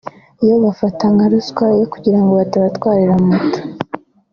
bo 0.45 0.55
bafata 0.65 1.03
nka 1.13 1.25
ruswa 1.31 1.65
yo 1.79 1.85
kugira 1.93 2.19
ngo 2.21 2.31
batabatwarira 2.39 3.13
moto 3.27 3.59